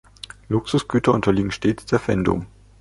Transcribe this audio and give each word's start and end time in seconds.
Luxusgüter 0.49 1.13
unterliegen 1.13 1.51
stets 1.51 1.85
der 1.85 1.99
Pfändung. 1.99 2.47